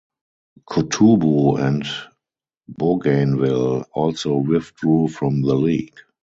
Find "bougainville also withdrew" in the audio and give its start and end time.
2.67-5.09